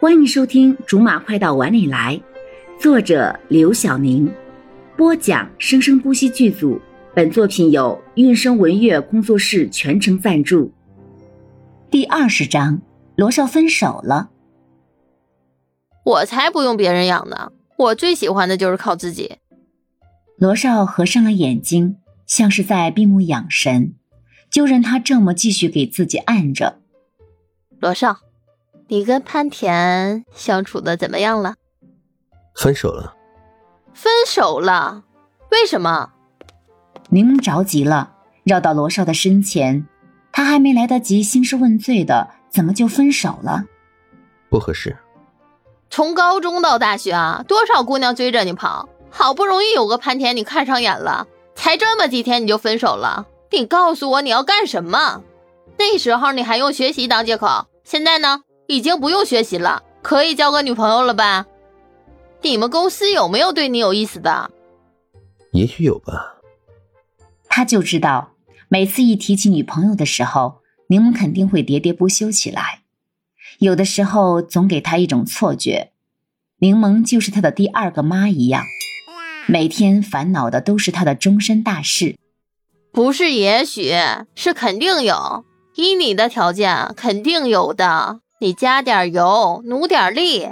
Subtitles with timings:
[0.00, 2.18] 欢迎收听《竹马快到碗里来》，
[2.82, 4.32] 作者刘晓宁，
[4.96, 6.80] 播讲生生不息剧组。
[7.14, 10.72] 本作品由韵声文乐工作室全程赞助。
[11.90, 12.80] 第二十章，
[13.14, 14.30] 罗少分手了。
[16.02, 19.36] 我才不用别人养呢，我最喜欢的就是靠自己。
[20.38, 21.96] 罗少合上了眼睛，
[22.26, 23.92] 像是在闭目养神，
[24.50, 26.80] 就任他这么继续给自己按着。
[27.78, 28.20] 罗少。
[28.90, 31.54] 你跟潘田相处的怎么样了？
[32.56, 33.14] 分手了。
[33.94, 35.04] 分手了？
[35.52, 36.10] 为什么？
[37.08, 38.10] 柠檬着急了，
[38.42, 39.86] 绕到罗少的身前。
[40.32, 43.62] 他还没来得及兴师问罪的，怎么就分手了？
[44.48, 44.96] 不合适。
[45.88, 53.28] 从高中到大学啊，多少姑娘追着你跑，好不容易有个潘田你看上眼了，才这么几天你就分手了？
[53.52, 55.22] 你告诉我你要干什么？
[55.78, 58.42] 那时候你还用学习当借口，现在呢？
[58.70, 61.44] 已经不用学习了，可以交个女朋友了吧？
[62.42, 64.48] 你们公司有没有对你有意思的？
[65.50, 66.36] 也许有吧。
[67.48, 68.30] 他就知道，
[68.68, 72.82] 每次一提起女朋友的时候，柠檬肯定会喋喋不休起来。
[73.58, 75.90] 有的时候总给他一种错觉，
[76.60, 78.62] 柠檬就是他的第二个妈一样，
[79.48, 82.16] 每天烦恼的都是他的终身大事。
[82.92, 83.92] 不是，也许
[84.36, 85.44] 是肯定有。
[85.74, 88.20] 依你的条件，肯定有的。
[88.42, 90.48] 你加点油，努点力，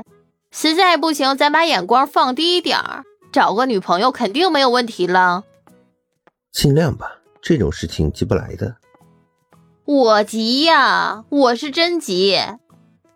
[0.51, 5.45] 实在不行，咱把眼光放低一点儿，找个女朋友肯定没有问题了。
[6.53, 8.77] 尽量吧，这种事情急不来的。
[9.87, 12.39] 我急呀，我是真急。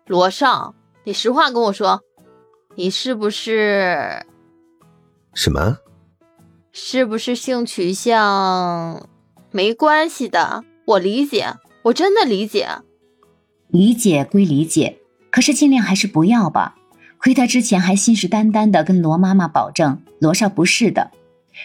[0.07, 2.01] 罗少，你实话跟我说，
[2.73, 4.25] 你是不是？
[5.35, 5.77] 什么？
[6.71, 9.07] 是不是性取向？
[9.51, 12.67] 没关系的，我理解，我真的理解。
[13.73, 14.99] 理解归理解，
[15.31, 16.75] 可是尽量还是不要吧。
[17.17, 21.09] 亏他之前还信誓旦旦的跟罗妈妈保证罗少不是的。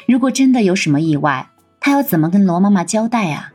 [0.06, 3.52] 如果真的有什么意外，他要怎么跟罗妈妈交代啊？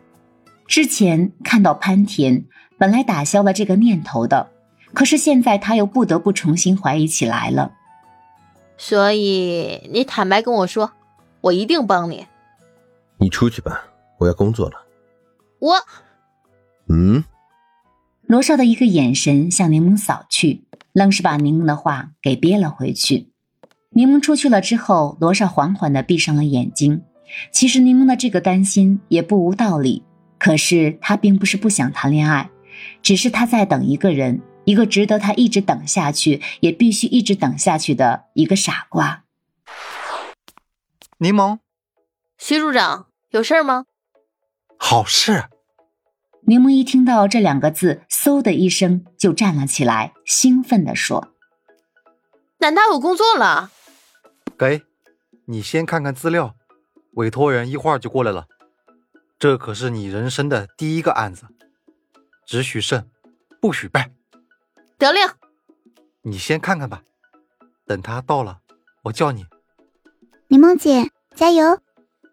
[0.67, 2.45] 之前看到潘田，
[2.77, 4.51] 本来打消了这个念头的，
[4.93, 7.71] 可是现在他又不得不重新怀疑起来了。
[8.77, 10.91] 所以你坦白跟我说，
[11.41, 12.27] 我一定帮你。
[13.17, 13.83] 你出去吧，
[14.19, 14.75] 我要工作了。
[15.57, 15.73] 我，
[16.87, 17.23] 嗯。
[18.25, 23.29] 罗少的一个眼神向柠檬扫去，愣是把柠檬的话给憋了回去。
[23.89, 27.03] 柠檬出去了之后，罗少缓缓的闭上了眼睛。
[27.51, 30.03] 其实柠檬的这个担心也不无道理，
[30.39, 32.49] 可是他并不是不想谈恋爱，
[33.01, 39.25] 只是他在等一个人，一个值得他一直等下去，也必须一直等下去的一个傻瓜。
[41.17, 41.59] 柠檬，
[42.37, 43.85] 徐处长有事吗？
[44.77, 45.45] 好事。
[46.45, 51.29] 柠檬一听到这两个字，嗖的一声就站了起来，兴奋地说
[52.59, 53.71] ：“难道有工作了
[54.59, 54.83] ？”“给，
[55.45, 56.55] 你先看看资料，
[57.13, 58.47] 委托人一会儿就过来了。
[59.39, 61.45] 这可是你人生的第一个案子，
[62.45, 63.07] 只许胜，
[63.61, 64.11] 不许败。
[64.99, 65.21] ”“得令。
[66.23, 67.03] ”“你先看看吧，
[67.85, 68.59] 等他到了，
[69.03, 69.45] 我叫你。
[70.49, 71.79] ”“柠檬姐，加油！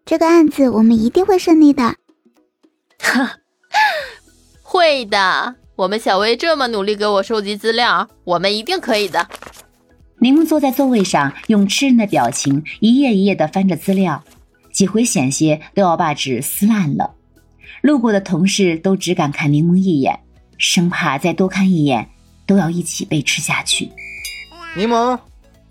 [0.05, 1.95] 这个案子我们一定会胜利的。
[2.99, 3.37] ”“哈。”
[4.73, 9.27] 会的，我们小薇这么努力给我收集资料，我们一定可以的。
[10.21, 14.23] 柠檬坐在座位上，用吃人的表情一页一页的翻着资料，
[14.73, 17.17] 几回险些都要把纸撕烂了。
[17.83, 20.21] 路过的同事都只敢看柠檬一眼，
[20.57, 22.09] 生怕再多看一眼
[22.47, 23.91] 都要一起被吃下去。
[24.77, 25.19] 柠檬，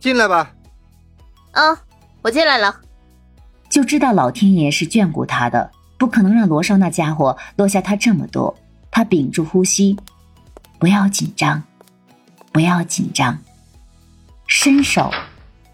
[0.02, 0.52] 进来吧。
[1.54, 1.78] 嗯，
[2.22, 2.76] 我进来了。
[3.70, 8.54] 就知道老天爷是眷顾他的，不可能让罗少那家伙落下他这么多。
[8.92, 9.98] 他屏住呼吸，
[10.80, 11.64] 不要紧张，
[12.52, 13.38] 不要紧张。
[14.48, 15.12] 伸手，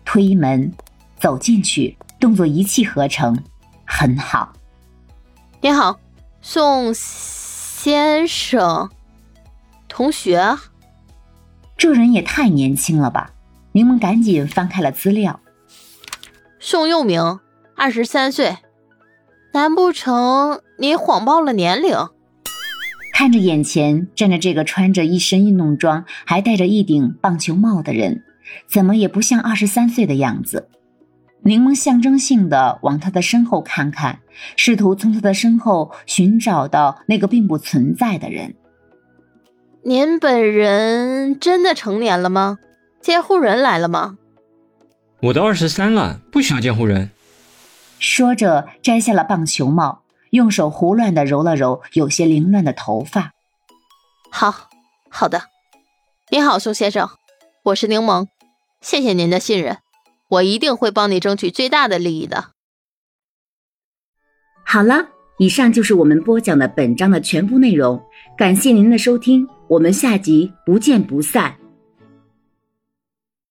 [0.04, 0.72] 推门，
[1.20, 3.42] 走进去，动作一气呵成，
[3.86, 4.54] 很好。
[5.62, 6.00] 你好，
[6.42, 8.90] 宋先生，
[9.88, 10.58] 同学。
[11.78, 13.32] 这人也太年轻了吧！
[13.72, 15.40] 柠檬赶紧翻开了资料。
[16.60, 17.40] 宋佑明，
[17.76, 18.58] 二十三岁。
[19.54, 22.10] 难不成你谎报了年龄？
[23.18, 28.26] 看着眼前站着这个穿着一身运动装，还戴着一顶棒球帽的人，
[28.68, 30.68] 怎么也不像二十三岁的样子。
[31.44, 34.20] 柠檬象征性的往他的身后看看，
[34.58, 38.56] 试图从他的身后寻找到那个并不存在的人。
[39.82, 42.58] 您本人真的成年了吗？
[43.00, 44.18] 监护人来了吗？
[45.22, 47.12] 我都二十三了，不需要监护人。
[47.98, 50.02] 说着，摘下了棒球帽。
[50.36, 53.34] 用手胡乱的揉了揉有些凌乱的头发。
[54.30, 54.70] 好，
[55.10, 55.42] 好的。
[56.30, 57.10] 你好，宋先生，
[57.64, 58.28] 我是柠檬，
[58.82, 59.78] 谢谢您的信任，
[60.30, 62.52] 我一定会帮你争取最大的利益的。
[64.66, 68.04] 好了，以上就是我们播讲的本章的全部内容，
[68.38, 71.56] 感谢您的收听，我们下集不见不散。